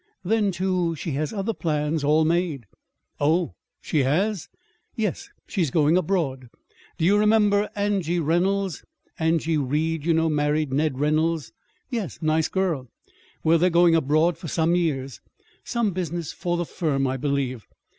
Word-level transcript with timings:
Then, 0.23 0.51
too, 0.51 0.95
she 0.95 1.11
has 1.11 1.31
other 1.31 1.53
plans 1.53 2.03
all 2.03 2.25
made." 2.25 2.65
"Oh, 3.19 3.53
she 3.79 3.99
has!" 3.99 4.49
"Yes. 4.95 5.29
She's 5.45 5.69
going 5.69 5.95
abroad. 5.95 6.47
Do 6.97 7.05
you 7.05 7.19
remember 7.19 7.69
Angie 7.75 8.17
Reynolds? 8.19 8.83
Angie 9.19 9.57
Ried, 9.59 10.03
you 10.03 10.15
know 10.15 10.27
married 10.27 10.73
Ned 10.73 10.99
Reynolds." 10.99 11.51
"Yes. 11.91 12.17
Nice 12.19 12.47
girl!" 12.47 12.89
"Well, 13.43 13.59
they're 13.59 13.69
going 13.69 13.93
abroad 13.93 14.39
for 14.39 14.47
some 14.47 14.73
years 14.73 15.21
some 15.63 15.91
business 15.91 16.33
for 16.33 16.57
the 16.57 16.65
firm, 16.65 17.05
I 17.05 17.15
believe. 17.17 17.67